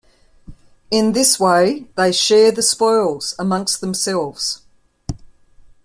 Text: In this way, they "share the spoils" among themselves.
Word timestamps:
In 0.89 1.11
this 1.13 1.39
way, 1.39 1.85
they 1.95 2.11
"share 2.11 2.51
the 2.51 2.63
spoils" 2.63 3.35
among 3.37 3.67
themselves. 3.81 4.63